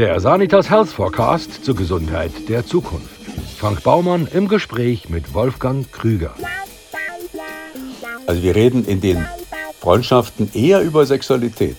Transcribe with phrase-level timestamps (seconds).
[0.00, 3.20] Der Sanitas Health Forecast zur Gesundheit der Zukunft.
[3.58, 6.32] Frank Baumann im Gespräch mit Wolfgang Krüger.
[8.26, 9.26] Also wir reden in den
[9.78, 11.76] Freundschaften eher über Sexualität.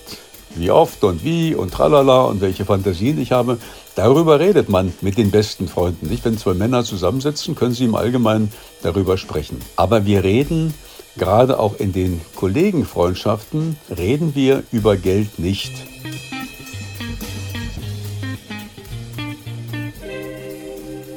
[0.54, 3.58] Wie oft und wie und tralala und welche Fantasien ich habe.
[3.96, 6.06] Darüber redet man mit den besten Freunden.
[6.06, 8.52] Nicht, wenn zwei Männer zusammensitzen, können sie im Allgemeinen
[8.84, 9.60] darüber sprechen.
[9.74, 10.74] Aber wir reden
[11.16, 15.72] gerade auch in den Kollegenfreundschaften, reden wir über Geld nicht.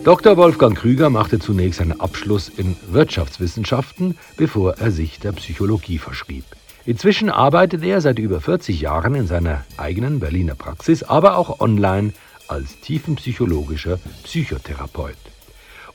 [0.05, 0.37] Dr.
[0.37, 6.43] Wolfgang Krüger machte zunächst einen Abschluss in Wirtschaftswissenschaften, bevor er sich der Psychologie verschrieb.
[6.85, 12.13] Inzwischen arbeitet er seit über 40 Jahren in seiner eigenen Berliner Praxis, aber auch online
[12.47, 15.17] als tiefenpsychologischer Psychotherapeut.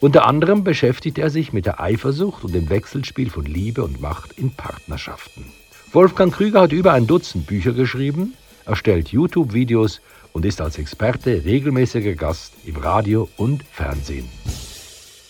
[0.01, 4.33] Unter anderem beschäftigt er sich mit der Eifersucht und dem Wechselspiel von Liebe und Macht
[4.33, 5.45] in Partnerschaften.
[5.93, 8.35] Wolfgang Krüger hat über ein Dutzend Bücher geschrieben,
[8.67, 10.01] erstellt YouTube-Videos
[10.33, 14.29] und ist als Experte regelmäßiger Gast im Radio und Fernsehen.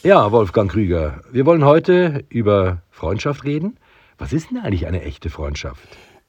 [0.02, 3.76] Ja, Wolfgang Krüger, wir wollen heute über Freundschaft reden.
[4.16, 5.86] Was ist denn eigentlich eine echte Freundschaft?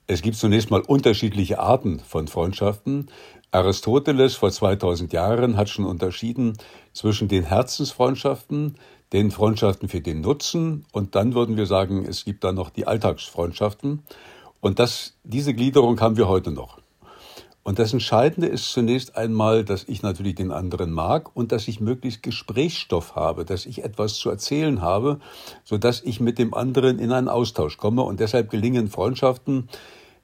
[0.08, 3.08] Es gibt zunächst mal unterschiedliche Arten von Freundschaften.
[3.52, 6.58] Aristoteles vor 2000 Jahren hat schon unterschieden
[6.91, 8.75] zwischen den Herzensfreundschaften,
[9.13, 12.88] den Freundschaften für den Nutzen und dann würden wir sagen, es gibt da noch die
[12.88, 14.03] Alltagsfreundschaften.
[14.59, 16.81] Und das, diese Gliederung haben wir heute noch.
[17.64, 21.80] Und das Entscheidende ist zunächst einmal, dass ich natürlich den anderen mag und dass ich
[21.80, 25.20] möglichst Gesprächsstoff habe, dass ich etwas zu erzählen habe,
[25.64, 28.02] so dass ich mit dem anderen in einen Austausch komme.
[28.02, 29.70] Und deshalb gelingen Freundschaften,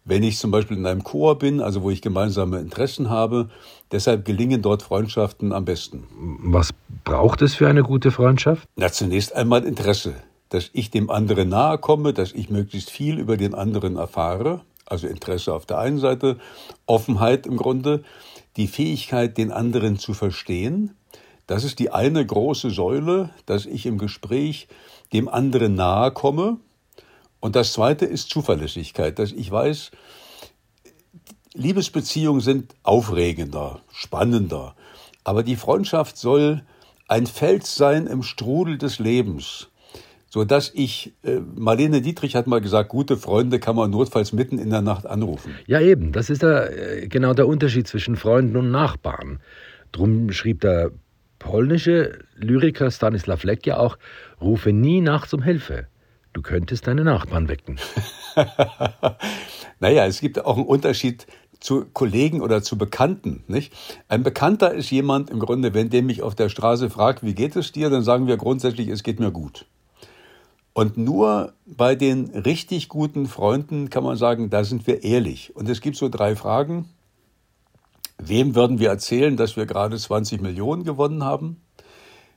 [0.04, 3.50] wenn ich zum Beispiel in einem Chor bin, also wo ich gemeinsame Interessen habe.
[3.92, 6.06] Deshalb gelingen dort Freundschaften am besten.
[6.44, 6.72] Was
[7.04, 8.68] braucht es für eine gute Freundschaft?
[8.78, 10.16] Na, zunächst einmal Interesse,
[10.50, 15.08] dass ich dem anderen nahe komme, dass ich möglichst viel über den anderen erfahre also
[15.08, 16.38] Interesse auf der einen Seite,
[16.86, 18.04] Offenheit im Grunde,
[18.56, 20.96] die Fähigkeit, den anderen zu verstehen.
[21.46, 24.68] Das ist die eine große Säule, dass ich im Gespräch
[25.14, 26.58] dem anderen nahe komme.
[27.40, 29.92] Und das zweite ist Zuverlässigkeit, dass ich weiß,
[31.54, 34.76] Liebesbeziehungen sind aufregender, spannender,
[35.24, 36.64] aber die Freundschaft soll
[37.08, 39.70] ein Fels sein im Strudel des Lebens
[40.38, 44.60] so dass ich, äh, Marlene Dietrich hat mal gesagt, gute Freunde kann man notfalls mitten
[44.60, 45.56] in der Nacht anrufen.
[45.66, 49.40] Ja eben, das ist da äh, genau der Unterschied zwischen Freunden und Nachbarn.
[49.92, 50.92] Drum schrieb der
[51.40, 53.98] polnische Lyriker Stanislav Lek ja auch,
[54.40, 55.88] rufe nie nachts um Hilfe.
[56.34, 57.80] Du könntest deine Nachbarn wecken.
[59.80, 61.26] naja, es gibt auch einen Unterschied
[61.60, 63.44] zu Kollegen oder zu Bekannten.
[63.48, 63.74] Nicht?
[64.08, 67.56] Ein Bekannter ist jemand im Grunde, wenn der mich auf der Straße fragt, wie geht
[67.56, 69.66] es dir, dann sagen wir grundsätzlich, es geht mir gut.
[70.78, 75.56] Und nur bei den richtig guten Freunden kann man sagen, da sind wir ehrlich.
[75.56, 76.88] Und es gibt so drei Fragen.
[78.20, 81.60] Wem würden wir erzählen, dass wir gerade 20 Millionen gewonnen haben?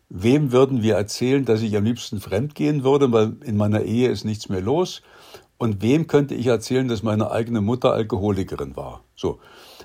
[0.08, 4.08] Wem würden wir erzählen, dass ich am liebsten fremd gehen würde, weil in meiner Ehe
[4.08, 5.02] ist nichts mehr los?
[5.58, 9.04] Und wem könnte ich erzählen, dass meine eigene Mutter Alkoholikerin war?
[9.16, 9.38] So.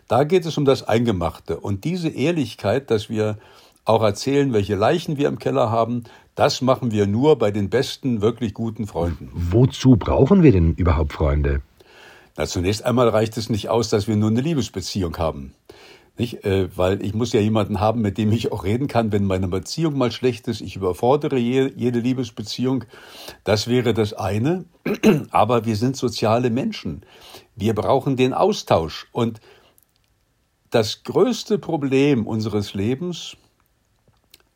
[0.08, 1.60] Da geht es um das Eingemachte.
[1.60, 3.38] Und diese Ehrlichkeit, dass wir
[3.84, 6.06] auch erzählen, welche Leichen wir im Keller haben,
[6.36, 9.32] das machen wir nur bei den besten, wirklich guten Freunden.
[9.34, 11.62] Wozu brauchen wir denn überhaupt Freunde?
[12.38, 15.54] Na, zunächst einmal reicht es nicht aus, dass wir nur eine Liebesbeziehung haben.
[16.18, 16.44] Nicht?
[16.44, 19.48] Äh, weil ich muss ja jemanden haben, mit dem ich auch reden kann, wenn meine
[19.48, 20.60] Beziehung mal schlecht ist.
[20.60, 22.84] Ich überfordere je, jede Liebesbeziehung.
[23.46, 24.66] Das wäre das eine.
[25.32, 27.04] Aber wir sind soziale Menschen.
[27.56, 29.08] Wir brauchen den Austausch.
[29.14, 29.40] Und
[30.70, 33.38] das größte Problem unseres Lebens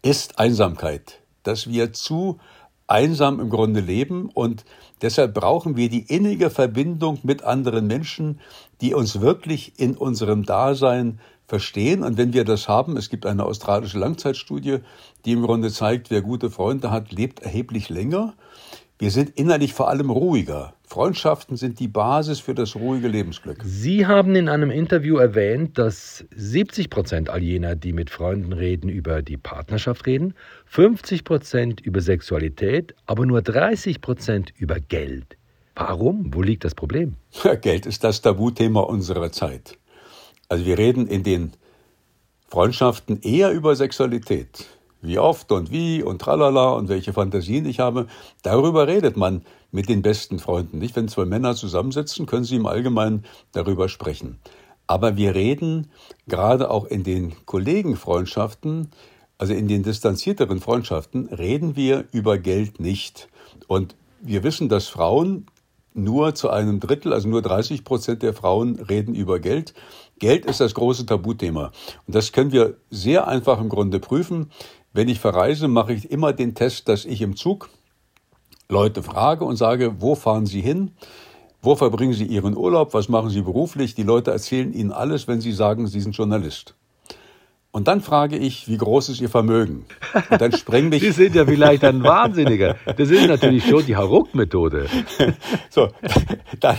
[0.02, 1.19] ist Einsamkeit
[1.50, 2.38] dass wir zu
[2.86, 4.66] einsam im Grunde leben und
[5.02, 8.40] deshalb brauchen wir die innige Verbindung mit anderen Menschen,
[8.82, 12.04] die uns wirklich in unserem Dasein verstehen.
[12.04, 14.78] Und wenn wir das haben, es gibt eine australische Langzeitstudie,
[15.26, 18.34] die im Grunde zeigt, wer gute Freunde hat, lebt erheblich länger.
[19.02, 20.74] Wir sind innerlich vor allem ruhiger.
[20.86, 23.62] Freundschaften sind die Basis für das ruhige Lebensglück.
[23.64, 28.90] Sie haben in einem Interview erwähnt, dass 70 Prozent all jener, die mit Freunden reden,
[28.90, 30.34] über die Partnerschaft reden,
[30.66, 35.38] 50 Prozent über Sexualität, aber nur 30 Prozent über Geld.
[35.76, 36.34] Warum?
[36.34, 37.16] Wo liegt das Problem?
[37.62, 39.78] Geld ist das Tabuthema unserer Zeit.
[40.50, 41.54] Also wir reden in den
[42.50, 44.66] Freundschaften eher über Sexualität
[45.02, 48.08] wie oft und wie und tralala und welche Fantasien ich habe.
[48.44, 50.80] Darüber redet man mit den besten Freunden.
[50.80, 54.40] Nicht, wenn zwei Männer zusammensitzen, können sie im Allgemeinen darüber sprechen.
[54.88, 55.92] Aber wir reden
[56.28, 58.90] gerade auch in den Kollegenfreundschaften,
[59.38, 63.30] also in den distanzierteren Freundschaften, reden wir über Geld nicht.
[63.68, 65.46] Und wir wissen, dass Frauen
[65.94, 69.74] nur zu einem Drittel, also nur 30 Prozent der Frauen reden über Geld.
[70.20, 71.72] Geld ist das große Tabuthema.
[72.08, 74.52] Und das können wir sehr einfach im Grunde prüfen.
[74.92, 77.70] Wenn ich verreise, mache ich immer den Test, dass ich im Zug
[78.70, 80.92] Leute frage und sage, wo fahren Sie hin?
[81.62, 82.94] Wo verbringen Sie Ihren Urlaub?
[82.94, 83.94] Was machen Sie beruflich?
[83.94, 86.76] Die Leute erzählen Ihnen alles, wenn Sie sagen, Sie sind Journalist.
[87.72, 89.86] Und dann frage ich, wie groß ist Ihr Vermögen?
[90.32, 91.04] Und dann sprengen mich.
[91.04, 92.78] Sie sind ja vielleicht ein Wahnsinniger.
[92.98, 94.88] Das ist natürlich schon die Hauruck-Methode.
[95.70, 95.90] So,
[96.60, 96.78] dann,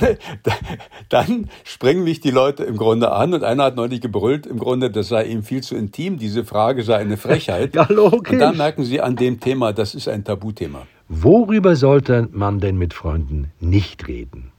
[1.09, 4.91] dann sprengen mich die Leute im Grunde an und einer hat neulich gebrüllt, im Grunde,
[4.91, 7.75] das sei ihm viel zu intim, diese Frage sei eine Frechheit.
[7.81, 8.33] Ja, logisch.
[8.33, 10.87] Und dann merken Sie an dem Thema, das ist ein Tabuthema.
[11.09, 14.51] Worüber sollte man denn mit Freunden nicht reden?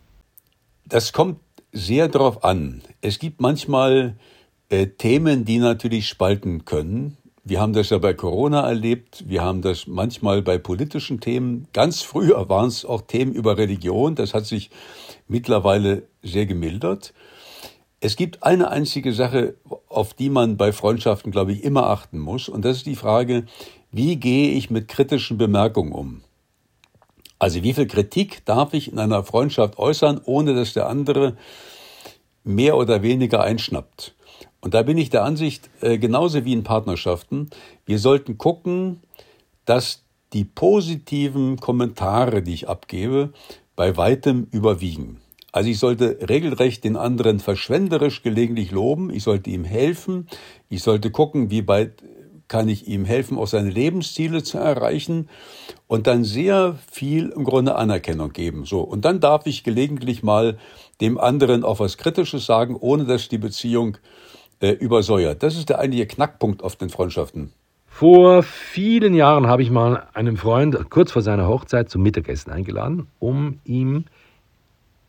[0.86, 1.39] Das kommt
[1.74, 2.81] sehr darauf an.
[3.01, 4.16] Es gibt manchmal
[4.71, 7.18] äh, Themen, die natürlich spalten können.
[7.44, 11.68] Wir haben das ja bei Corona erlebt, wir haben das manchmal bei politischen Themen.
[11.73, 14.69] Ganz früher waren es auch Themen über Religion, das hat sich
[15.27, 17.13] mittlerweile sehr gemildert.
[18.00, 19.56] Es gibt eine einzige Sache,
[19.89, 23.45] auf die man bei Freundschaften, glaube ich, immer achten muss, und das ist die Frage,
[23.91, 26.21] wie gehe ich mit kritischen Bemerkungen um?
[27.39, 31.35] Also wie viel Kritik darf ich in einer Freundschaft äußern, ohne dass der andere
[32.44, 34.15] mehr oder weniger einschnappt?
[34.62, 37.50] Und da bin ich der Ansicht, äh, genauso wie in Partnerschaften,
[37.86, 39.02] wir sollten gucken,
[39.66, 40.04] dass
[40.34, 43.34] die positiven Kommentare, die ich abgebe,
[43.75, 45.19] bei weitem überwiegen.
[45.52, 50.28] Also ich sollte regelrecht den anderen verschwenderisch gelegentlich loben, ich sollte ihm helfen,
[50.69, 52.04] ich sollte gucken, wie weit
[52.48, 55.30] kann ich ihm helfen, auch seine Lebensziele zu erreichen
[55.88, 58.66] und dann sehr viel im Grunde Anerkennung geben.
[58.66, 58.81] So.
[58.81, 60.58] Und dann darf ich gelegentlich mal
[61.00, 63.98] dem anderen auch was Kritisches sagen, ohne dass die Beziehung
[64.62, 65.44] äh, übersäuert.
[65.44, 67.52] Das ist der eigentliche Knackpunkt auf den Freundschaften.
[67.88, 73.08] Vor vielen Jahren habe ich mal einen Freund kurz vor seiner Hochzeit zum Mittagessen eingeladen,
[73.19, 74.06] um ihm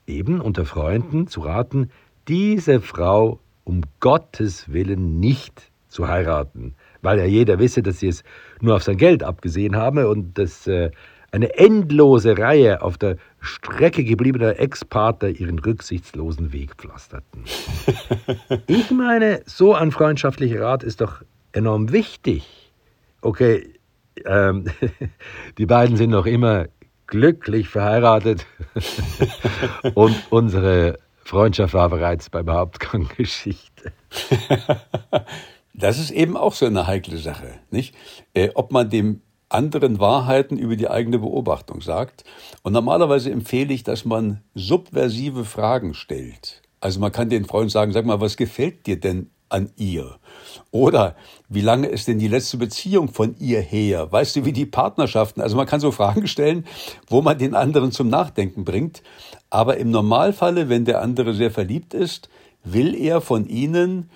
[0.06, 1.90] eben unter Freunden zu raten,
[2.28, 8.24] diese Frau um Gottes Willen nicht zu heiraten, weil ja jeder wisse, dass sie es
[8.60, 10.90] nur auf sein Geld abgesehen habe und dass äh,
[11.32, 17.44] eine endlose Reihe auf der Strecke gebliebener Ex-Partner ihren rücksichtslosen Weg pflasterten.
[18.66, 22.70] ich meine, so ein freundschaftlicher Rat ist doch enorm wichtig.
[23.22, 23.72] Okay,
[24.26, 24.66] ähm,
[25.58, 26.66] die beiden sind noch immer
[27.06, 28.46] glücklich verheiratet
[29.94, 33.92] und unsere Freundschaft war bereits beim Hauptgang Geschichte.
[35.72, 37.94] Das ist eben auch so eine heikle Sache, nicht?
[38.34, 39.22] Äh, ob man dem
[39.52, 42.24] anderen Wahrheiten über die eigene Beobachtung sagt.
[42.62, 46.62] Und normalerweise empfehle ich, dass man subversive Fragen stellt.
[46.80, 50.16] Also man kann den Freund sagen, sag mal, was gefällt dir denn an ihr?
[50.70, 51.14] Oder
[51.48, 54.10] wie lange ist denn die letzte Beziehung von ihr her?
[54.10, 55.40] Weißt du, wie die Partnerschaften?
[55.40, 56.66] Also man kann so Fragen stellen,
[57.08, 59.02] wo man den anderen zum Nachdenken bringt.
[59.50, 62.30] Aber im Normalfalle, wenn der andere sehr verliebt ist,
[62.64, 64.10] will er von Ihnen,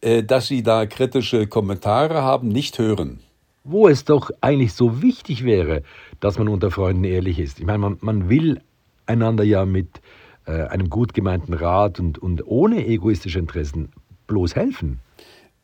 [0.00, 3.20] äh, dass Sie da kritische Kommentare haben, nicht hören
[3.64, 5.82] wo es doch eigentlich so wichtig wäre,
[6.20, 7.58] dass man unter Freunden ehrlich ist.
[7.58, 8.60] Ich meine, man, man will
[9.06, 10.00] einander ja mit
[10.46, 13.90] äh, einem gut gemeinten Rat und, und ohne egoistische Interessen
[14.26, 15.00] bloß helfen.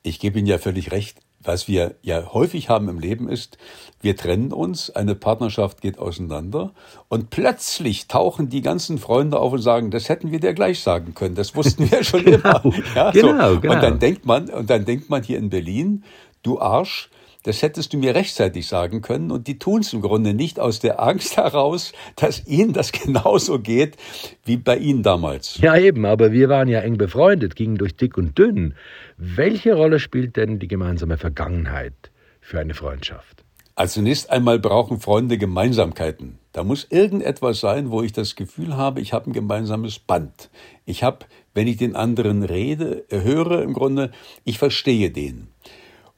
[0.02, 1.18] Ich gebe Ihnen ja völlig recht.
[1.42, 3.56] Was wir ja häufig haben im Leben ist,
[4.02, 6.74] wir trennen uns, eine Partnerschaft geht auseinander
[7.08, 11.14] und plötzlich tauchen die ganzen Freunde auf und sagen, das hätten wir dir gleich sagen
[11.14, 12.74] können, das wussten wir schon genau, immer.
[12.94, 13.60] Ja, genau, so.
[13.60, 13.74] genau.
[13.74, 16.04] Und dann denkt man, und dann denkt man hier in Berlin,
[16.42, 17.08] du Arsch,
[17.42, 20.80] das hättest du mir rechtzeitig sagen können und die tun es im Grunde nicht aus
[20.80, 23.96] der Angst heraus, dass ihnen das genauso geht
[24.44, 25.58] wie bei ihnen damals.
[25.58, 28.74] Ja eben, aber wir waren ja eng befreundet, gingen durch dick und dünn.
[29.16, 33.44] Welche Rolle spielt denn die gemeinsame Vergangenheit für eine Freundschaft?
[33.74, 36.38] Also zunächst einmal brauchen Freunde Gemeinsamkeiten.
[36.52, 40.50] Da muss irgendetwas sein, wo ich das Gefühl habe, ich habe ein gemeinsames Band.
[40.84, 44.10] Ich habe, wenn ich den anderen rede, höre im Grunde,
[44.44, 45.48] ich verstehe den.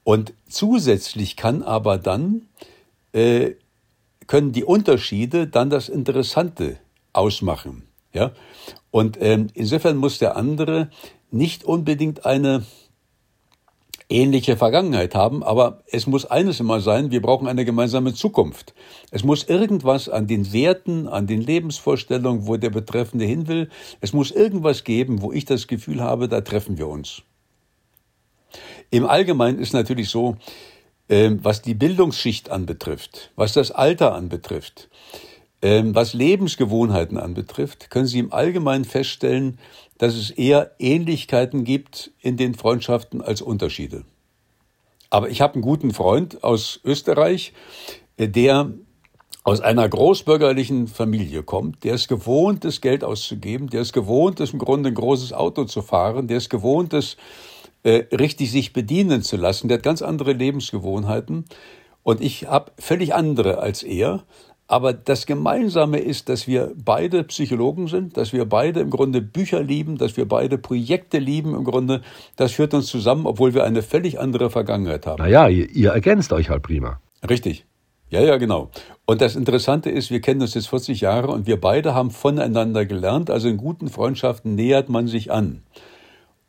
[0.04, 2.49] Und zusätzlich kann aber dann,
[3.12, 3.52] äh,
[4.26, 6.78] können die Unterschiede dann das Interessante
[7.12, 7.85] ausmachen.
[8.12, 8.32] Ja?
[8.90, 10.90] Und ähm, insofern muss der andere
[11.30, 12.64] nicht unbedingt eine
[14.09, 18.75] ähnliche Vergangenheit haben, aber es muss eines immer sein, wir brauchen eine gemeinsame Zukunft.
[19.11, 24.12] Es muss irgendwas an den Werten, an den Lebensvorstellungen, wo der Betreffende hin will, es
[24.12, 27.23] muss irgendwas geben, wo ich das Gefühl habe, da treffen wir uns.
[28.90, 30.37] Im Allgemeinen ist natürlich so,
[31.09, 34.88] ähm, was die Bildungsschicht anbetrifft, was das Alter anbetrifft,
[35.61, 39.59] ähm, was Lebensgewohnheiten anbetrifft, können Sie im Allgemeinen feststellen,
[39.99, 44.04] dass es eher Ähnlichkeiten gibt in den Freundschaften als Unterschiede.
[45.11, 47.52] Aber ich habe einen guten Freund aus Österreich,
[48.16, 48.73] äh, der
[49.44, 54.52] aus einer großbürgerlichen Familie kommt, der es gewohnt ist, Geld auszugeben, der es gewohnt ist,
[54.52, 57.16] im Grunde ein großes Auto zu fahren, der es gewohnt ist,
[57.82, 61.44] äh, richtig sich bedienen zu lassen, der hat ganz andere Lebensgewohnheiten
[62.02, 64.24] und ich habe völlig andere als er.
[64.68, 69.62] Aber das Gemeinsame ist, dass wir beide Psychologen sind, dass wir beide im Grunde Bücher
[69.62, 72.00] lieben, dass wir beide Projekte lieben im Grunde.
[72.36, 75.22] Das führt uns zusammen, obwohl wir eine völlig andere Vergangenheit haben.
[75.22, 77.00] Naja, ihr, ihr ergänzt euch halt prima.
[77.28, 77.66] Richtig.
[78.08, 78.70] Ja, ja, genau.
[79.04, 82.86] Und das Interessante ist, wir kennen uns jetzt 40 Jahre und wir beide haben voneinander
[82.86, 83.30] gelernt.
[83.30, 85.62] Also in guten Freundschaften nähert man sich an.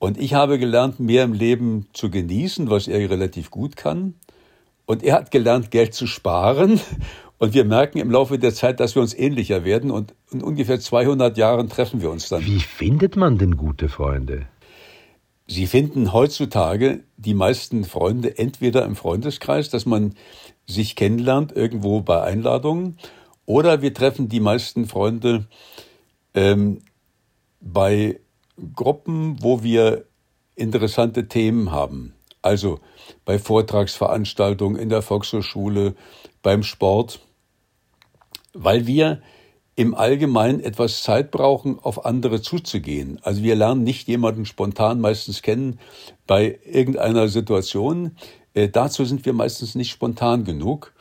[0.03, 4.15] Und ich habe gelernt, mehr im Leben zu genießen, was er relativ gut kann.
[4.85, 6.81] Und er hat gelernt, Geld zu sparen.
[7.37, 9.91] Und wir merken im Laufe der Zeit, dass wir uns ähnlicher werden.
[9.91, 12.45] Und in ungefähr 200 Jahren treffen wir uns dann.
[12.45, 14.45] Wie findet man denn gute Freunde?
[15.47, 20.15] Sie finden heutzutage die meisten Freunde entweder im Freundeskreis, dass man
[20.67, 22.97] sich kennenlernt irgendwo bei Einladungen,
[23.45, 25.45] oder wir treffen die meisten Freunde
[26.33, 26.81] ähm,
[27.61, 28.19] bei
[28.75, 30.05] Gruppen, wo wir
[30.55, 32.13] interessante Themen haben.
[32.41, 32.79] Also
[33.25, 35.95] bei Vortragsveranstaltungen in der Volkshochschule,
[36.41, 37.21] beim Sport,
[38.53, 39.21] weil wir
[39.75, 43.19] im Allgemeinen etwas Zeit brauchen, auf andere zuzugehen.
[43.23, 45.79] Also wir lernen nicht jemanden spontan meistens kennen
[46.27, 48.15] bei irgendeiner Situation.
[48.53, 50.93] Äh, dazu sind wir meistens nicht spontan genug.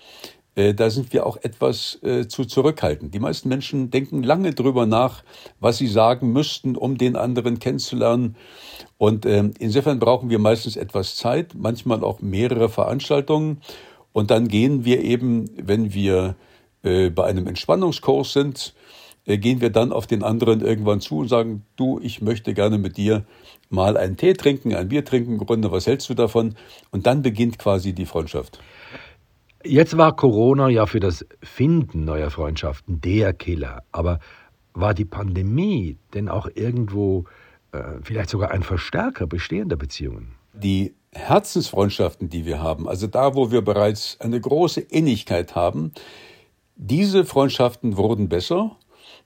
[0.54, 3.14] Äh, da sind wir auch etwas äh, zu zurückhaltend.
[3.14, 5.24] Die meisten Menschen denken lange drüber nach,
[5.60, 8.36] was sie sagen müssten, um den anderen kennenzulernen.
[8.98, 13.60] Und äh, insofern brauchen wir meistens etwas Zeit, manchmal auch mehrere Veranstaltungen.
[14.12, 16.36] Und dann gehen wir eben, wenn wir
[16.82, 18.74] äh, bei einem Entspannungskurs sind,
[19.24, 22.96] gehen wir dann auf den anderen irgendwann zu und sagen, du, ich möchte gerne mit
[22.96, 23.24] dir
[23.70, 26.56] mal einen Tee trinken, ein Bier trinken, Grunde, was hältst du davon?
[26.90, 28.58] Und dann beginnt quasi die Freundschaft.
[29.64, 33.82] Jetzt war Corona ja für das Finden neuer Freundschaften der Killer.
[33.92, 34.18] Aber
[34.74, 37.24] war die Pandemie denn auch irgendwo
[37.72, 40.34] äh, vielleicht sogar ein Verstärker bestehender Beziehungen?
[40.54, 45.92] Die Herzensfreundschaften, die wir haben, also da, wo wir bereits eine große Innigkeit haben,
[46.76, 48.76] diese Freundschaften wurden besser,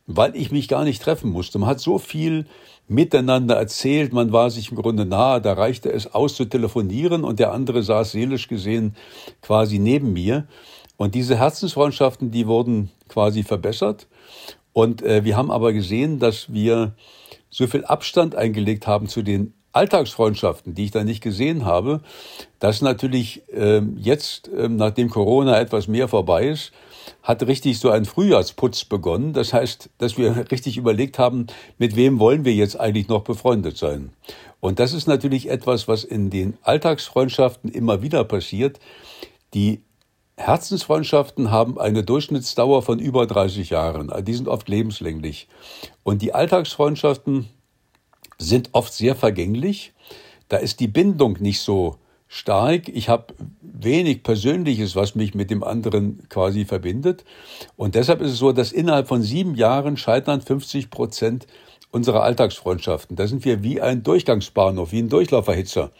[0.06, 1.58] weil ich mich gar nicht treffen musste.
[1.58, 2.46] Man hat so viel
[2.88, 7.38] miteinander erzählt, man war sich im Grunde nahe, da reichte es aus zu telefonieren und
[7.38, 8.94] der andere saß seelisch gesehen
[9.42, 10.46] quasi neben mir.
[10.96, 14.06] Und diese Herzensfreundschaften, die wurden quasi verbessert.
[14.72, 16.94] Und äh, wir haben aber gesehen, dass wir
[17.50, 22.00] so viel Abstand eingelegt haben zu den Alltagsfreundschaften, die ich da nicht gesehen habe,
[22.60, 26.72] dass natürlich ähm, jetzt, ähm, nachdem Corona etwas mehr vorbei ist,
[27.22, 29.32] hat richtig so ein Frühjahrsputz begonnen.
[29.32, 31.46] Das heißt, dass wir richtig überlegt haben,
[31.78, 34.10] mit wem wollen wir jetzt eigentlich noch befreundet sein.
[34.60, 38.80] Und das ist natürlich etwas, was in den Alltagsfreundschaften immer wieder passiert.
[39.54, 39.82] Die
[40.36, 44.12] Herzensfreundschaften haben eine Durchschnittsdauer von über 30 Jahren.
[44.24, 45.48] Die sind oft lebenslänglich.
[46.02, 47.48] Und die Alltagsfreundschaften
[48.38, 49.92] sind oft sehr vergänglich.
[50.48, 51.96] Da ist die Bindung nicht so
[52.36, 52.88] stark.
[52.88, 57.24] Ich habe wenig Persönliches, was mich mit dem anderen quasi verbindet.
[57.76, 61.46] Und deshalb ist es so, dass innerhalb von sieben Jahren scheitern 50 Prozent
[61.90, 63.16] unserer Alltagsfreundschaften.
[63.16, 65.90] Da sind wir wie ein Durchgangsbahnhof, wie ein Durchlauferhitzer.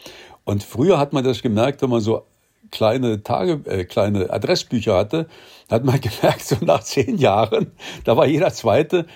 [0.45, 2.23] Und früher hat man das gemerkt, wenn man so
[2.71, 5.27] kleine Tage, äh, kleine Adressbücher hatte,
[5.71, 7.73] hat man gemerkt, so nach zehn Jahren,
[8.05, 9.07] da war jeder Zweite,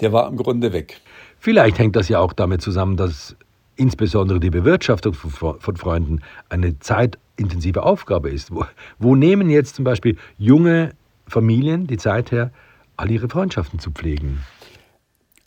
[0.00, 1.00] der war im Grunde weg.
[1.40, 3.36] Vielleicht hängt das ja auch damit zusammen, dass
[3.78, 8.54] insbesondere die Bewirtschaftung von Freunden eine zeitintensive Aufgabe ist.
[8.54, 8.64] Wo,
[8.98, 10.92] wo nehmen jetzt zum Beispiel junge
[11.26, 12.50] Familien die Zeit her,
[12.96, 14.44] all ihre Freundschaften zu pflegen?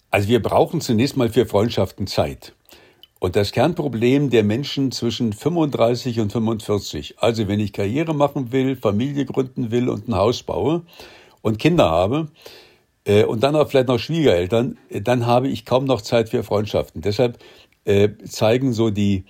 [0.09, 2.53] Also wir brauchen zunächst mal für Freundschaften Zeit.
[3.19, 8.75] Und das Kernproblem der Menschen zwischen 35 und 45, also wenn ich Karriere machen will,
[8.75, 10.81] Familie gründen will und ein Haus baue
[11.41, 12.29] und Kinder habe,
[13.05, 16.43] äh, und dann auch vielleicht noch Schwiegereltern, äh, dann habe ich kaum noch Zeit für
[16.43, 17.01] Freundschaften.
[17.01, 17.39] Deshalb
[17.85, 19.25] äh, zeigen so die,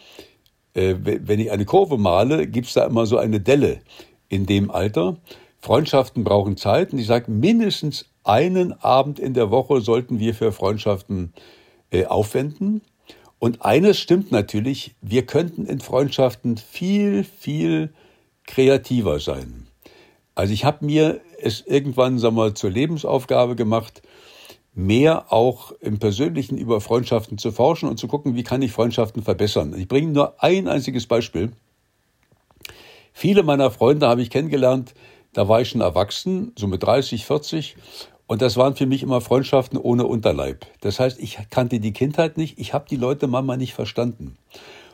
[0.74, 3.81] äh, wenn ich eine Kurve male, gibt's da immer so eine Delle
[4.29, 5.17] in dem Alter.
[5.60, 10.51] Freundschaften brauchen Zeit und ich sage, mindestens einen Abend in der Woche sollten wir für
[10.51, 11.34] Freundschaften
[11.91, 12.81] äh, aufwenden.
[13.39, 17.91] Und eines stimmt natürlich, wir könnten in Freundschaften viel, viel
[18.46, 19.67] kreativer sein.
[20.36, 24.01] Also ich habe mir es irgendwann sagen wir, zur Lebensaufgabe gemacht,
[24.73, 29.23] mehr auch im Persönlichen über Freundschaften zu forschen und zu gucken, wie kann ich Freundschaften
[29.23, 29.73] verbessern.
[29.77, 31.51] Ich bringe nur ein einziges Beispiel.
[33.13, 34.93] Viele meiner Freunde habe ich kennengelernt,
[35.33, 37.75] da war ich schon erwachsen, so mit 30, 40.
[38.27, 40.65] Und das waren für mich immer Freundschaften ohne Unterleib.
[40.79, 44.37] Das heißt, ich kannte die Kindheit nicht, ich habe die Leute manchmal nicht verstanden.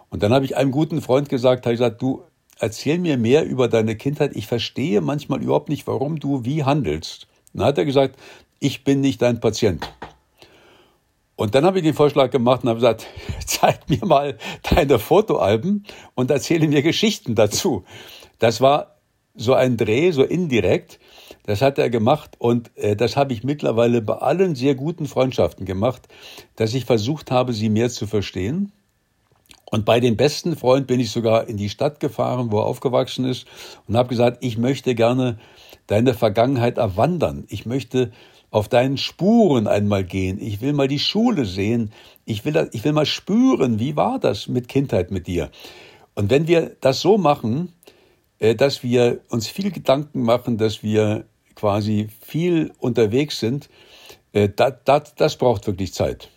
[0.10, 2.24] Und dann habe ich einem guten Freund gesagt, habe ich gesagt, du,
[2.60, 4.36] erzähl mir mehr über deine Kindheit.
[4.36, 7.28] Ich verstehe manchmal überhaupt nicht, warum du wie handelst.
[7.54, 8.18] Dann hat er gesagt,
[8.60, 9.88] ich bin nicht dein Patient.
[11.36, 13.06] Und dann habe ich den Vorschlag gemacht und habe gesagt,
[13.46, 14.38] zeig mir mal
[14.70, 15.86] deine Fotoalben
[16.16, 17.86] und erzähle mir Geschichten dazu.
[18.40, 18.98] Das war
[19.36, 21.00] so ein Dreh, so indirekt.
[21.44, 25.66] Das hat er gemacht und äh, das habe ich mittlerweile bei allen sehr guten Freundschaften
[25.66, 26.08] gemacht,
[26.56, 28.74] dass ich versucht habe, sie mehr zu verstehen.
[29.70, 33.26] Und bei dem besten Freund bin ich sogar in die Stadt gefahren, wo er aufgewachsen
[33.26, 33.46] ist
[33.88, 35.38] und habe gesagt, ich möchte gerne
[35.88, 37.46] deine Vergangenheit erwandern.
[37.50, 38.12] Ich möchte
[38.58, 40.42] auf deinen Spuren einmal gehen.
[40.42, 41.92] Ich will mal die Schule sehen.
[42.26, 45.52] Ich will, ich will mal spüren, wie war das mit Kindheit mit dir.
[46.16, 47.72] Und wenn wir das so machen,
[48.40, 53.70] äh, dass wir uns viel Gedanken machen, dass wir quasi viel unterwegs sind,
[54.34, 56.30] das, äh, das, das braucht wirklich Zeit.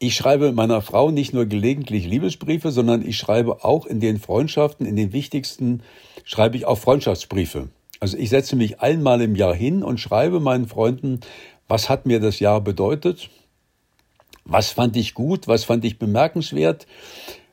[0.00, 4.84] Ich schreibe meiner Frau nicht nur gelegentlich Liebesbriefe, sondern ich schreibe auch in den Freundschaften,
[4.84, 5.84] in den wichtigsten,
[6.24, 7.68] schreibe ich auch Freundschaftsbriefe.
[8.00, 11.20] Also ich setze mich einmal im Jahr hin und schreibe meinen Freunden,
[11.68, 13.30] was hat mir das Jahr bedeutet?
[14.44, 15.48] Was fand ich gut?
[15.48, 16.86] Was fand ich bemerkenswert?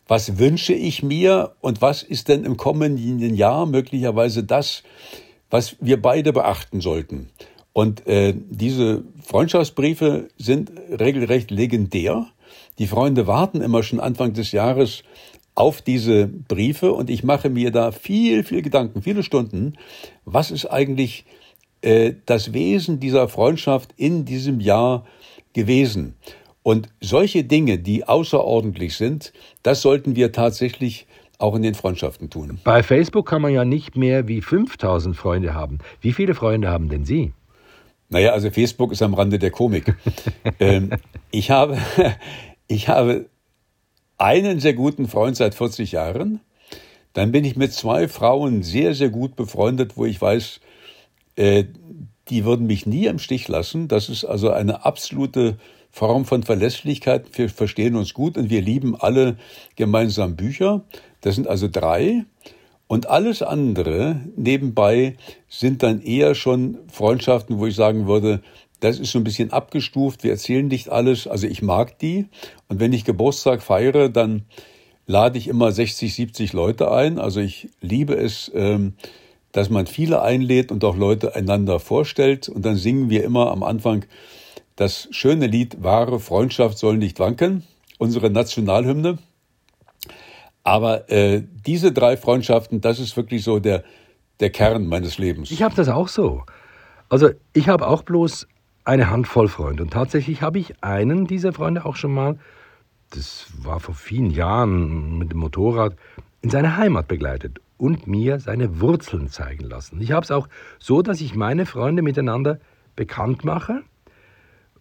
[0.07, 1.55] Was wünsche ich mir?
[1.62, 4.83] Und was ist denn im kommenden Jahr möglicherweise das,
[5.50, 7.29] was wir beide beachten sollten?
[7.71, 12.27] Und äh, diese Freundschaftsbriefe sind regelrecht legendär.
[12.77, 15.03] Die Freunde warten immer schon Anfang des Jahres
[15.55, 19.74] auf diese Briefe und ich mache mir da viel, viel Gedanken, viele Stunden.
[20.25, 21.25] Was ist eigentlich
[21.81, 25.05] äh, das Wesen dieser Freundschaft in diesem Jahr
[25.53, 26.15] gewesen?
[26.63, 29.33] Und solche Dinge, die außerordentlich sind,
[29.63, 31.05] das sollten wir tatsächlich
[31.38, 32.60] auch in den Freundschaften tun.
[32.63, 35.79] Bei Facebook kann man ja nicht mehr wie 5000 Freunde haben.
[36.00, 37.33] Wie viele Freunde haben denn Sie?
[38.10, 39.95] Naja, also Facebook ist am Rande der Komik.
[40.60, 40.91] ähm,
[41.31, 41.77] ich habe,
[42.67, 43.25] ich habe
[44.17, 46.39] einen sehr guten Freund seit 40 Jahren.
[47.13, 50.60] Dann bin ich mit zwei Frauen sehr, sehr gut befreundet, wo ich weiß,
[51.36, 51.65] äh,
[52.29, 53.88] die würden mich nie im Stich lassen.
[53.88, 55.58] Das ist also eine absolute
[55.91, 57.25] Form von Verlässlichkeit.
[57.38, 59.38] Wir verstehen uns gut und wir lieben alle
[59.75, 60.84] gemeinsam Bücher.
[61.21, 62.26] Das sind also drei.
[62.88, 65.15] Und alles andere nebenbei
[65.49, 68.41] sind dann eher schon Freundschaften, wo ich sagen würde,
[68.84, 70.24] das ist so ein bisschen abgestuft.
[70.24, 71.26] Wir erzählen nicht alles.
[71.26, 72.28] Also ich mag die.
[72.67, 74.43] Und wenn ich Geburtstag feiere, dann
[75.06, 77.17] lade ich immer 60, 70 Leute ein.
[77.17, 78.96] Also ich liebe es, ähm,
[79.54, 82.50] dass man viele einlädt und auch Leute einander vorstellt.
[82.50, 84.04] Und dann singen wir immer am Anfang
[84.76, 87.63] das schöne Lied Wahre Freundschaft soll nicht wanken,
[88.00, 89.17] unsere Nationalhymne.
[90.65, 93.86] Aber äh, diese drei Freundschaften, das ist wirklich so der,
[94.41, 95.52] der Kern meines Lebens.
[95.52, 96.43] Ich habe das auch so.
[97.08, 98.48] Also ich habe auch bloß
[98.86, 99.84] eine Handvoll Freunde.
[99.84, 102.38] Und tatsächlich habe ich einen dieser Freunde auch schon mal,
[103.12, 105.96] das war vor vielen Jahren mit dem Motorrad,
[106.41, 110.02] in seine Heimat begleitet und mir seine Wurzeln zeigen lassen.
[110.02, 110.48] Ich habe es auch
[110.80, 112.60] so, dass ich meine Freunde miteinander
[112.96, 113.84] bekannt mache,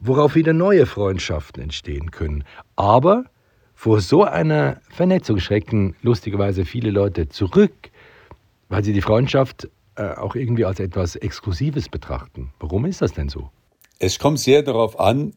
[0.00, 2.44] worauf wieder neue Freundschaften entstehen können.
[2.76, 3.24] Aber
[3.74, 7.90] vor so einer Vernetzung schrecken lustigerweise viele Leute zurück,
[8.68, 12.52] weil sie die Freundschaft äh, auch irgendwie als etwas Exklusives betrachten.
[12.58, 13.50] Warum ist das denn so?
[14.04, 15.32] Es kommt sehr darauf an,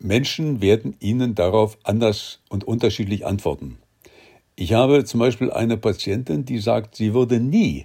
[0.00, 3.78] Menschen werden Ihnen darauf anders und unterschiedlich antworten.
[4.56, 7.84] Ich habe zum Beispiel eine Patientin, die sagt, sie würde nie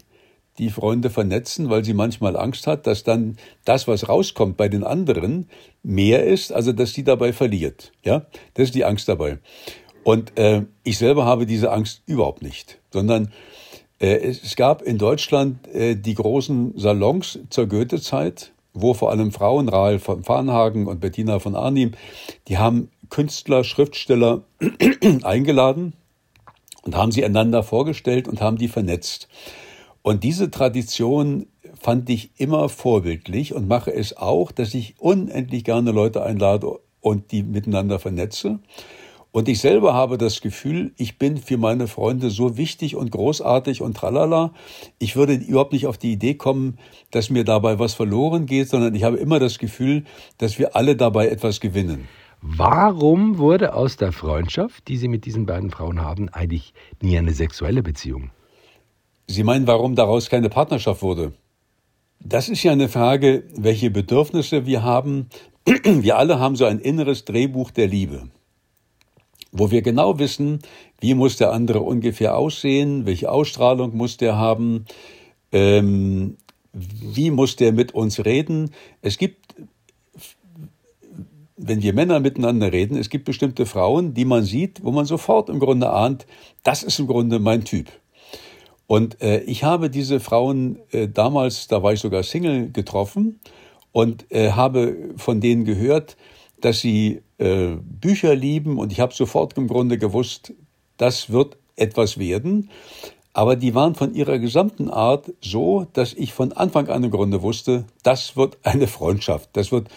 [0.57, 4.83] die Freunde vernetzen, weil sie manchmal Angst hat, dass dann das, was rauskommt bei den
[4.83, 5.49] anderen,
[5.83, 7.91] mehr ist, also dass sie dabei verliert.
[8.03, 9.37] Ja, das ist die Angst dabei.
[10.03, 13.31] Und äh, ich selber habe diese Angst überhaupt nicht, sondern
[13.99, 19.69] äh, es gab in Deutschland äh, die großen Salons zur Goethe-Zeit, wo vor allem Frauen,
[19.69, 21.91] Rahel von Farnhagen und Bettina von Arnim,
[22.47, 24.41] die haben Künstler, Schriftsteller
[25.23, 25.93] eingeladen
[26.83, 29.27] und haben sie einander vorgestellt und haben die vernetzt.
[30.01, 31.47] Und diese Tradition
[31.79, 37.31] fand ich immer vorbildlich und mache es auch, dass ich unendlich gerne Leute einlade und
[37.31, 38.59] die miteinander vernetze.
[39.33, 43.81] Und ich selber habe das Gefühl, ich bin für meine Freunde so wichtig und großartig
[43.81, 44.53] und tralala.
[44.99, 46.77] Ich würde überhaupt nicht auf die Idee kommen,
[47.09, 50.03] dass mir dabei was verloren geht, sondern ich habe immer das Gefühl,
[50.37, 52.07] dass wir alle dabei etwas gewinnen.
[52.43, 57.33] Warum wurde aus der Freundschaft, die Sie mit diesen beiden Frauen haben, eigentlich nie eine
[57.33, 58.29] sexuelle Beziehung?
[59.25, 61.33] Sie meinen, warum daraus keine Partnerschaft wurde?
[62.19, 65.27] Das ist ja eine Frage, welche Bedürfnisse wir haben.
[65.85, 68.27] Wir alle haben so ein inneres Drehbuch der Liebe
[69.53, 70.59] wo wir genau wissen,
[70.99, 74.85] wie muss der andere ungefähr aussehen, welche Ausstrahlung muss der haben,
[75.51, 76.37] ähm,
[76.73, 78.71] wie muss der mit uns reden.
[79.01, 79.55] Es gibt,
[81.55, 85.49] wenn wir Männer miteinander reden, es gibt bestimmte Frauen, die man sieht, wo man sofort
[85.49, 86.25] im Grunde ahnt,
[86.63, 87.87] das ist im Grunde mein Typ.
[88.87, 93.39] Und äh, ich habe diese Frauen äh, damals, da war ich sogar Single, getroffen
[93.91, 96.17] und äh, habe von denen gehört,
[96.59, 100.53] dass sie äh, Bücher lieben und ich habe sofort im Grunde gewusst,
[100.97, 102.69] das wird etwas werden.
[103.33, 107.41] Aber die waren von ihrer gesamten Art so, dass ich von Anfang an im Grunde
[107.41, 109.49] wusste, das wird eine Freundschaft.
[109.53, 109.89] Das wird,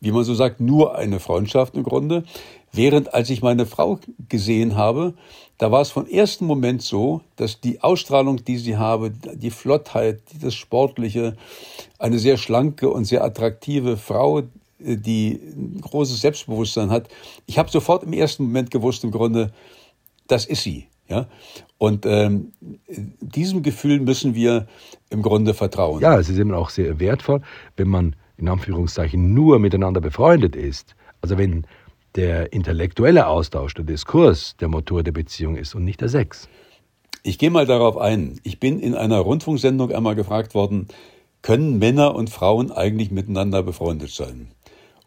[0.00, 2.24] wie man so sagt, nur eine Freundschaft im Grunde.
[2.72, 5.14] Während als ich meine Frau gesehen habe,
[5.58, 10.20] da war es vom ersten Moment so, dass die Ausstrahlung, die sie habe, die Flottheit,
[10.40, 11.36] das Sportliche,
[11.98, 14.42] eine sehr schlanke und sehr attraktive Frau,
[14.84, 17.08] die ein großes Selbstbewusstsein hat.
[17.46, 19.52] Ich habe sofort im ersten Moment gewusst, im Grunde,
[20.26, 20.86] das ist sie.
[21.08, 21.26] Ja?
[21.78, 22.52] Und ähm,
[23.20, 24.66] diesem Gefühl müssen wir
[25.10, 26.00] im Grunde vertrauen.
[26.00, 27.42] Ja, es ist eben auch sehr wertvoll,
[27.76, 30.94] wenn man in Anführungszeichen nur miteinander befreundet ist.
[31.20, 31.66] Also wenn
[32.16, 36.48] der intellektuelle Austausch, der Diskurs der Motor der Beziehung ist und nicht der Sex.
[37.22, 38.38] Ich gehe mal darauf ein.
[38.42, 40.88] Ich bin in einer Rundfunksendung einmal gefragt worden,
[41.42, 44.48] können Männer und Frauen eigentlich miteinander befreundet sein?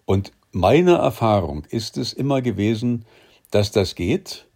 [0.07, 3.03] Und meine Erfahrung ist es immer gewesen,
[3.51, 4.47] dass das geht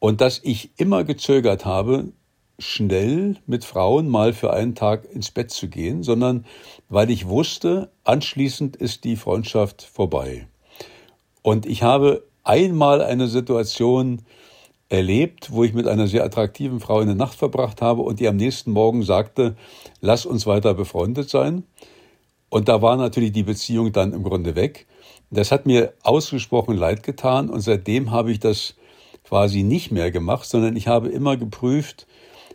[0.00, 2.12] und dass ich immer gezögert habe,
[2.58, 6.44] schnell mit Frauen mal für einen Tag ins Bett zu gehen, sondern
[6.88, 10.48] weil ich wusste, anschließend ist die Freundschaft vorbei.
[11.42, 14.22] Und ich habe einmal eine Situation
[14.88, 18.36] erlebt, wo ich mit einer sehr attraktiven Frau eine Nacht verbracht habe und die am
[18.36, 19.56] nächsten Morgen sagte,
[20.00, 21.62] lass uns weiter befreundet sein.
[22.54, 24.86] Und da war natürlich die Beziehung dann im Grunde weg.
[25.28, 28.76] Das hat mir ausgesprochen leid getan und seitdem habe ich das
[29.24, 32.06] quasi nicht mehr gemacht, sondern ich habe immer geprüft,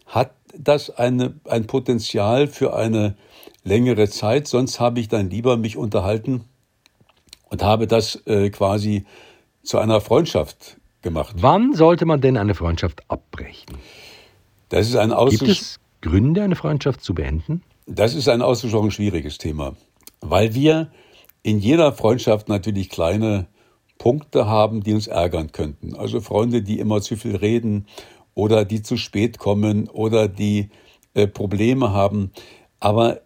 [0.06, 3.18] hat das eine, ein Potenzial für eine
[3.66, 6.46] längere Zeit, sonst habe ich dann lieber mich unterhalten
[7.50, 9.04] und habe das äh, quasi
[9.64, 11.36] zu einer Freundschaft gemacht.
[11.40, 13.78] Wann sollte man denn eine Freundschaft abbrechen?
[14.70, 17.64] Das ist ein Gibt es Gründe, eine Freundschaft zu beenden?
[17.86, 19.76] Das ist ein ausgesprochen schwieriges Thema
[20.22, 20.92] weil wir
[21.44, 23.48] in jeder Freundschaft natürlich kleine
[23.98, 25.96] Punkte haben, die uns ärgern könnten.
[25.96, 27.88] Also Freunde, die immer zu viel reden
[28.34, 30.70] oder die zu spät kommen oder die
[31.14, 32.32] äh, Probleme haben.
[32.80, 33.22] Aber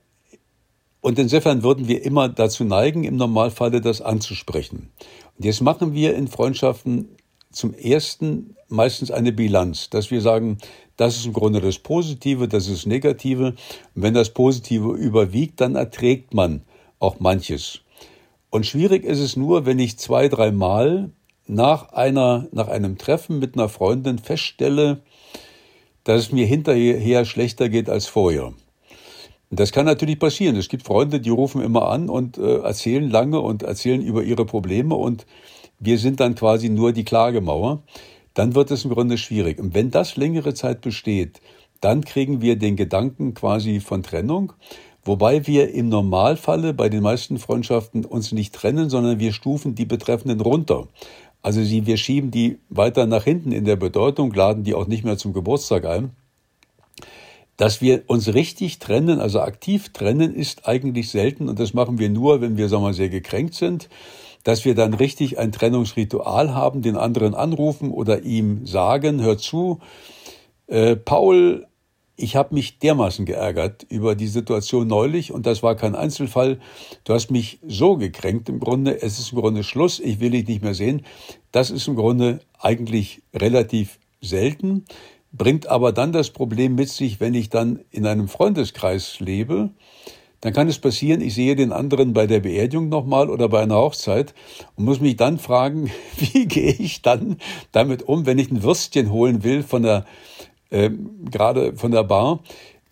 [1.01, 4.89] und insofern würden wir immer dazu neigen, im Normalfall das anzusprechen.
[5.38, 7.10] Und jetzt machen wir in Freundschaften
[7.51, 10.60] zum ersten meistens eine Bilanz, dass wir sagen,
[10.95, 13.47] das ist im Grunde das Positive, das ist das Negative.
[13.47, 16.62] Und wenn das Positive überwiegt, dann erträgt man
[17.03, 17.81] auch manches.
[18.49, 21.11] Und schwierig ist es nur, wenn ich zwei, dreimal
[21.47, 25.01] nach einer, nach einem Treffen mit einer Freundin feststelle,
[26.03, 28.53] dass es mir hinterher schlechter geht als vorher.
[29.49, 30.55] das kann natürlich passieren.
[30.55, 34.45] Es gibt Freunde, die rufen immer an und äh, erzählen lange und erzählen über ihre
[34.45, 35.25] Probleme und
[35.79, 37.83] wir sind dann quasi nur die Klagemauer.
[38.33, 39.59] Dann wird es im Grunde schwierig.
[39.59, 41.39] Und wenn das längere Zeit besteht,
[41.81, 44.53] dann kriegen wir den Gedanken quasi von Trennung
[45.05, 49.85] Wobei wir im Normalfalle bei den meisten Freundschaften uns nicht trennen, sondern wir stufen die
[49.85, 50.87] Betreffenden runter.
[51.41, 55.03] Also sie, wir schieben die weiter nach hinten in der Bedeutung, laden die auch nicht
[55.03, 56.11] mehr zum Geburtstag ein.
[57.57, 62.09] Dass wir uns richtig trennen, also aktiv trennen, ist eigentlich selten und das machen wir
[62.09, 63.89] nur, wenn wir, sagen wir mal, sehr gekränkt sind.
[64.45, 69.79] Dass wir dann richtig ein Trennungsritual haben, den anderen anrufen oder ihm sagen, hör zu,
[70.67, 71.67] äh, Paul
[72.15, 76.60] ich habe mich dermaßen geärgert über die Situation neulich und das war kein Einzelfall.
[77.04, 80.47] Du hast mich so gekränkt im Grunde, es ist im Grunde Schluss, ich will dich
[80.47, 81.04] nicht mehr sehen.
[81.52, 84.86] Das ist im Grunde eigentlich relativ selten,
[85.32, 89.71] bringt aber dann das Problem mit sich, wenn ich dann in einem Freundeskreis lebe,
[90.43, 93.78] dann kann es passieren, ich sehe den anderen bei der Beerdigung nochmal oder bei einer
[93.78, 94.34] Hochzeit
[94.76, 97.38] und muss mich dann fragen, wie gehe ich dann
[97.71, 100.06] damit um, wenn ich ein Würstchen holen will von der
[100.73, 100.89] äh,
[101.29, 102.39] gerade von der Bar.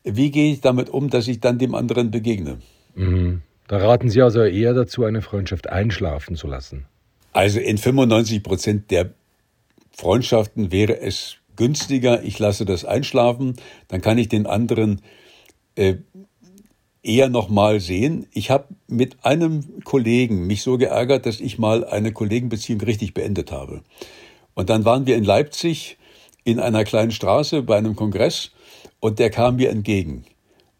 [0.03, 2.59] Wie gehe ich damit um, dass ich dann dem anderen begegne?
[2.95, 3.41] Mhm.
[3.67, 6.85] Da raten Sie also eher dazu, eine Freundschaft einschlafen zu lassen.
[7.33, 9.11] Also in 95 Prozent der
[9.91, 13.55] Freundschaften wäre es günstiger, ich lasse das einschlafen,
[13.87, 15.01] dann kann ich den anderen
[15.75, 15.95] äh,
[17.03, 18.27] eher noch mal sehen.
[18.31, 23.51] Ich habe mit einem Kollegen mich so geärgert, dass ich mal eine Kollegenbeziehung richtig beendet
[23.51, 23.81] habe.
[24.53, 25.97] Und dann waren wir in Leipzig
[26.43, 28.51] in einer kleinen Straße bei einem Kongress
[28.99, 30.25] und der kam mir entgegen.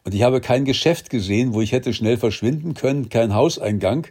[0.04, 4.08] Und ich habe kein Geschäft gesehen, wo ich hätte schnell verschwinden können, kein Hauseingang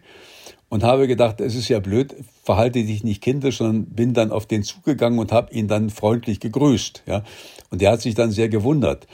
[0.69, 4.47] und habe gedacht, es ist ja blöd, verhalte dich nicht kindisch, sondern bin dann auf
[4.47, 7.03] den zugegangen und habe ihn dann freundlich gegrüßt.
[7.07, 7.25] Ja?
[7.71, 9.07] Und der hat sich dann sehr gewundert.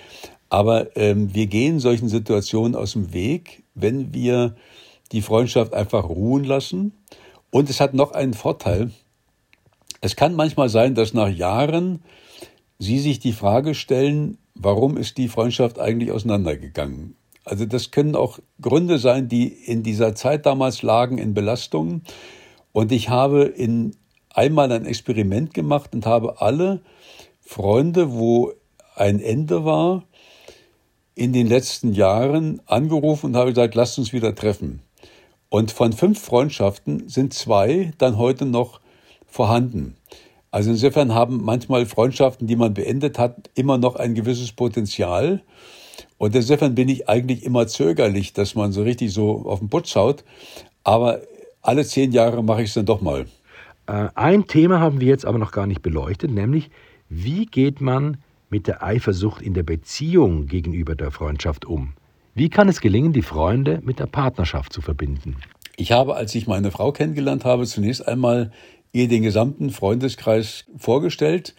[0.50, 4.54] Aber ähm, wir gehen solchen Situationen aus dem Weg, wenn wir
[5.12, 6.92] die Freundschaft einfach ruhen lassen.
[7.50, 8.90] Und es hat noch einen Vorteil.
[10.02, 12.02] Es kann manchmal sein, dass nach Jahren
[12.78, 17.16] Sie sich die Frage stellen, warum ist die Freundschaft eigentlich auseinandergegangen?
[17.44, 22.02] Also das können auch Gründe sein, die in dieser Zeit damals lagen in Belastungen.
[22.72, 23.96] Und ich habe in
[24.30, 26.82] einmal ein Experiment gemacht und habe alle
[27.40, 28.52] Freunde, wo
[28.96, 30.04] ein Ende war,
[31.14, 34.82] in den letzten Jahren angerufen und habe gesagt, lasst uns wieder treffen.
[35.48, 38.80] Und von fünf Freundschaften sind zwei dann heute noch
[39.26, 39.96] vorhanden.
[40.56, 45.42] Also insofern haben manchmal Freundschaften, die man beendet hat, immer noch ein gewisses Potenzial.
[46.16, 49.94] Und insofern bin ich eigentlich immer zögerlich, dass man so richtig so auf den Putz
[49.96, 50.24] haut.
[50.82, 51.20] Aber
[51.60, 53.26] alle zehn Jahre mache ich es dann doch mal.
[53.86, 56.70] Äh, ein Thema haben wir jetzt aber noch gar nicht beleuchtet, nämlich
[57.10, 58.16] wie geht man
[58.48, 61.92] mit der Eifersucht in der Beziehung gegenüber der Freundschaft um?
[62.34, 65.36] Wie kann es gelingen, die Freunde mit der Partnerschaft zu verbinden?
[65.78, 68.50] Ich habe, als ich meine Frau kennengelernt habe, zunächst einmal
[68.96, 71.54] ihr den gesamten Freundeskreis vorgestellt.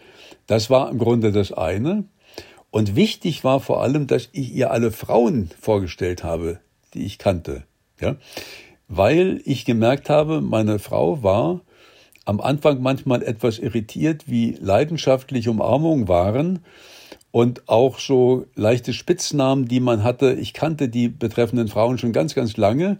[0.46, 2.04] Das war im Grunde das eine.
[2.70, 6.58] Und wichtig war vor allem, dass ich ihr alle Frauen vorgestellt habe,
[6.94, 7.62] die ich kannte.
[8.00, 8.16] Ja?
[8.88, 11.60] Weil ich gemerkt habe, meine Frau war
[12.24, 16.58] am Anfang manchmal etwas irritiert, wie leidenschaftlich Umarmungen waren
[17.30, 20.34] und auch so leichte Spitznamen, die man hatte.
[20.34, 22.98] Ich kannte die betreffenden Frauen schon ganz, ganz lange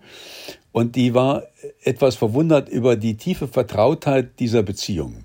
[0.72, 1.44] und die war
[1.82, 5.24] etwas verwundert über die tiefe Vertrautheit dieser Beziehung.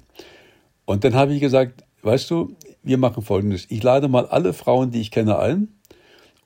[0.86, 3.66] Und dann habe ich gesagt, weißt du, wir machen Folgendes.
[3.70, 5.70] Ich lade mal alle Frauen, die ich kenne, ein.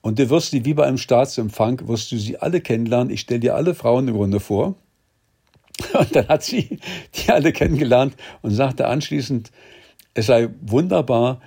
[0.02, 3.10] Und du wirst sie wie bei einem Staatsempfang, wirst du sie alle kennenlernen.
[3.10, 4.76] Ich stelle dir alle Frauen im Grunde vor.
[5.94, 6.80] Und dann hat sie
[7.16, 9.52] die alle kennengelernt und sagte anschließend,
[10.16, 11.40] es sei wunderbar,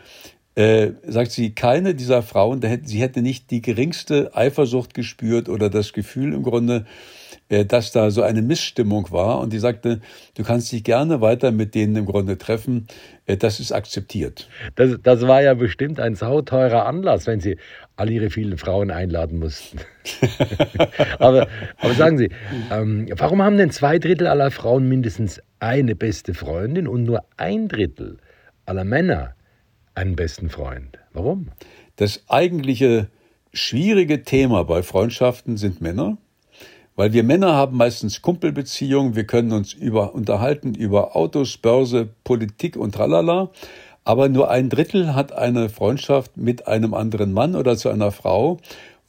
[0.54, 5.92] äh, sagt sie, keine dieser Frauen, sie hätte nicht die geringste Eifersucht gespürt oder das
[5.92, 6.86] Gefühl im Grunde,
[7.50, 9.40] dass da so eine Missstimmung war.
[9.40, 10.00] Und die sagte,
[10.34, 12.86] du kannst dich gerne weiter mit denen im Grunde treffen.
[13.26, 14.48] Äh, das ist akzeptiert.
[14.76, 17.56] Das, das war ja bestimmt ein sauteurer Anlass, wenn Sie
[17.96, 19.80] alle Ihre vielen Frauen einladen mussten.
[21.18, 22.30] aber, aber sagen Sie,
[22.70, 27.68] ähm, warum haben denn zwei Drittel aller Frauen mindestens eine beste Freundin und nur ein
[27.68, 28.18] Drittel
[28.64, 29.34] aller Männer
[29.94, 30.98] einen besten Freund?
[31.12, 31.48] Warum?
[31.96, 33.08] Das eigentliche
[33.52, 36.16] schwierige Thema bei Freundschaften sind Männer.
[37.00, 42.76] Weil wir Männer haben meistens Kumpelbeziehungen, wir können uns über, unterhalten über Autos, Börse, Politik
[42.76, 43.48] und tralala.
[44.04, 48.58] Aber nur ein Drittel hat eine Freundschaft mit einem anderen Mann oder zu einer Frau,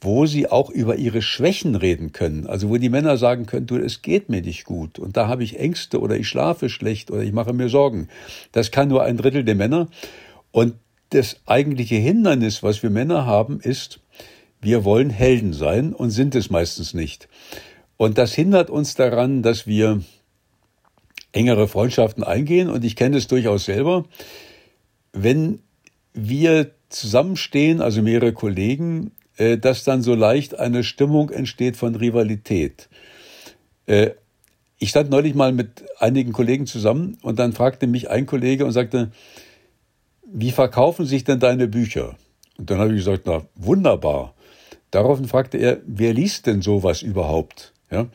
[0.00, 2.46] wo sie auch über ihre Schwächen reden können.
[2.46, 5.44] Also wo die Männer sagen können, du, es geht mir nicht gut und da habe
[5.44, 8.08] ich Ängste oder ich schlafe schlecht oder ich mache mir Sorgen.
[8.52, 9.88] Das kann nur ein Drittel der Männer.
[10.50, 10.76] Und
[11.10, 14.00] das eigentliche Hindernis, was wir Männer haben, ist,
[14.62, 17.28] wir wollen Helden sein und sind es meistens nicht.
[17.96, 20.02] Und das hindert uns daran, dass wir
[21.32, 22.68] engere Freundschaften eingehen.
[22.68, 24.04] Und ich kenne es durchaus selber.
[25.12, 25.60] Wenn
[26.14, 32.88] wir zusammenstehen, also mehrere Kollegen, äh, dass dann so leicht eine Stimmung entsteht von Rivalität.
[33.86, 34.10] Äh,
[34.78, 38.72] ich stand neulich mal mit einigen Kollegen zusammen und dann fragte mich ein Kollege und
[38.72, 39.12] sagte,
[40.26, 42.16] wie verkaufen sich denn deine Bücher?
[42.58, 44.34] Und dann habe ich gesagt, na wunderbar.
[44.90, 47.71] Daraufhin fragte er, wer liest denn sowas überhaupt?
[47.92, 48.06] Ja?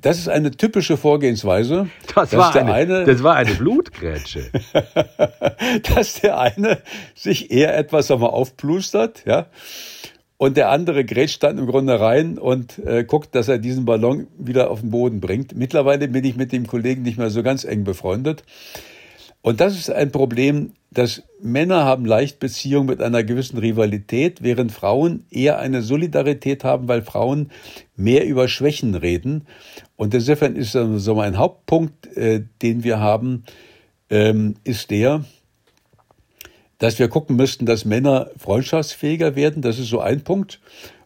[0.00, 1.88] Das ist eine typische Vorgehensweise.
[2.14, 4.50] Das, war, eine, eine, das war eine Blutgrätsche.
[5.94, 6.82] dass der eine
[7.14, 9.46] sich eher etwas wir, aufplustert, ja,
[10.42, 14.26] und der andere grätscht dann im Grunde rein und äh, guckt, dass er diesen Ballon
[14.36, 15.54] wieder auf den Boden bringt.
[15.54, 18.42] Mittlerweile bin ich mit dem Kollegen nicht mehr so ganz eng befreundet.
[19.42, 24.70] Und das ist ein Problem, dass Männer haben leicht Beziehungen mit einer gewissen Rivalität, während
[24.70, 27.50] Frauen eher eine Solidarität haben, weil Frauen
[27.96, 29.46] mehr über Schwächen reden.
[29.96, 33.44] Und insofern ist so mein Hauptpunkt, äh, den wir haben,
[34.10, 35.24] ähm, ist der,
[36.78, 39.62] dass wir gucken müssten, dass Männer freundschaftsfähiger werden.
[39.62, 40.60] Das ist so ein Punkt.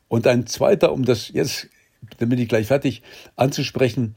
[0.08, 1.68] Und ein zweiter, um das jetzt,
[2.18, 3.02] bin ich gleich fertig,
[3.36, 4.14] anzusprechen,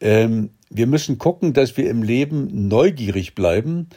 [0.00, 3.88] ähm, wir müssen gucken, dass wir im Leben neugierig bleiben,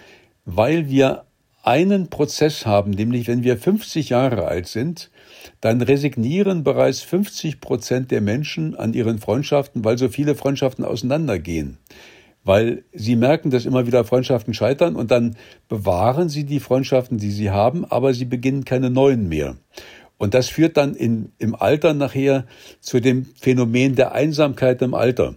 [0.43, 1.25] weil wir
[1.61, 5.09] einen Prozess haben, nämlich wenn wir 50 Jahre alt sind,
[5.61, 11.77] dann resignieren bereits 50 Prozent der Menschen an ihren Freundschaften, weil so viele Freundschaften auseinandergehen.
[12.43, 15.37] Weil sie merken, dass immer wieder Freundschaften scheitern und dann
[15.69, 19.55] bewahren sie die Freundschaften, die sie haben, aber sie beginnen keine neuen mehr.
[20.17, 22.45] Und das führt dann in, im Alter nachher
[22.81, 25.35] zu dem Phänomen der Einsamkeit im Alter.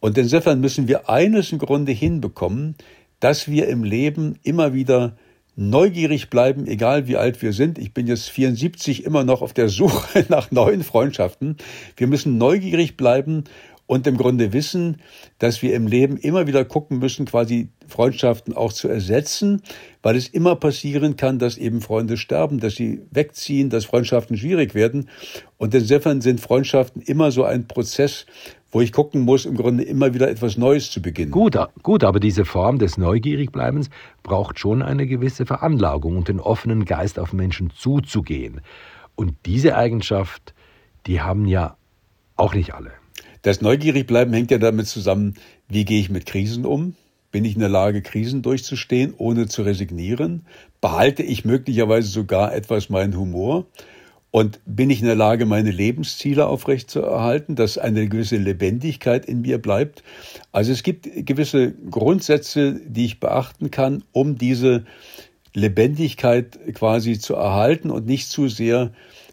[0.00, 2.74] Und insofern müssen wir eines im Grunde hinbekommen,
[3.20, 5.16] dass wir im Leben immer wieder
[5.56, 7.78] neugierig bleiben, egal wie alt wir sind.
[7.78, 11.56] Ich bin jetzt 74 immer noch auf der Suche nach neuen Freundschaften.
[11.96, 13.44] Wir müssen neugierig bleiben
[13.90, 14.98] und im Grunde wissen,
[15.40, 19.62] dass wir im Leben immer wieder gucken müssen, quasi Freundschaften auch zu ersetzen,
[20.00, 24.76] weil es immer passieren kann, dass eben Freunde sterben, dass sie wegziehen, dass Freundschaften schwierig
[24.76, 25.08] werden.
[25.58, 28.26] Und insofern sind Freundschaften immer so ein Prozess,
[28.70, 31.32] wo ich gucken muss, im Grunde immer wieder etwas Neues zu beginnen.
[31.32, 33.90] Gut, gut, aber diese Form des Neugierigbleibens
[34.22, 38.60] braucht schon eine gewisse Veranlagung und den offenen Geist auf Menschen zuzugehen.
[39.16, 40.54] Und diese Eigenschaft,
[41.06, 41.76] die haben ja
[42.36, 42.92] auch nicht alle.
[43.42, 45.34] Das Neugierigbleiben hängt ja damit zusammen,
[45.68, 46.94] wie gehe ich mit Krisen um?
[47.32, 50.46] Bin ich in der Lage, Krisen durchzustehen, ohne zu resignieren?
[50.80, 53.66] Behalte ich möglicherweise sogar etwas meinen Humor?
[54.32, 59.58] Und bin ich in der Lage, meine Lebensziele aufrechtzuerhalten, dass eine gewisse Lebendigkeit in mir
[59.58, 60.04] bleibt?
[60.52, 64.84] Also es gibt gewisse Grundsätze, die ich beachten kann, um diese
[65.52, 68.92] Lebendigkeit quasi zu erhalten und nicht zu sehr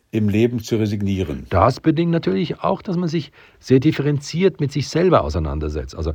[0.10, 1.46] im Leben zu resignieren.
[1.50, 5.96] Das bedingt natürlich auch, dass man sich sehr differenziert mit sich selber auseinandersetzt.
[5.96, 6.14] Also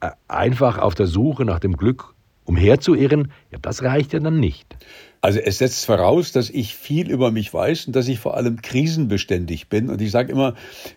[0.00, 4.76] äh, einfach auf der Suche nach dem Glück umherzuirren, ja, das reicht ja dann nicht.
[5.22, 8.62] Also es setzt voraus, dass ich viel über mich weiß und dass ich vor allem
[8.62, 9.90] krisenbeständig bin.
[9.90, 10.54] Und ich sage immer,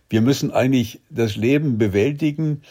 [0.09, 2.61] wir müssen eigentlich das Leben bewältigen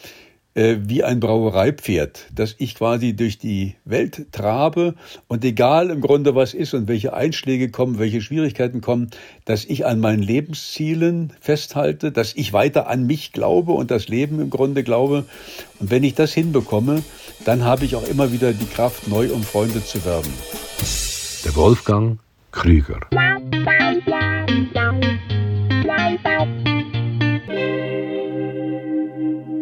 [0.55, 4.95] äh, wie ein Brauereipferd, dass ich quasi durch die Welt trabe
[5.29, 9.11] und egal im Grunde was ist und welche Einschläge kommen, welche Schwierigkeiten kommen,
[9.45, 14.41] dass ich an meinen Lebenszielen festhalte, dass ich weiter an mich glaube und das Leben
[14.41, 15.25] im Grunde glaube.
[15.79, 17.03] Und wenn ich das hinbekomme,
[17.45, 20.33] dann habe ich auch immer wieder die Kraft, neu um Freunde zu werben
[21.45, 22.19] der Wolfgang
[22.53, 23.01] Krüger.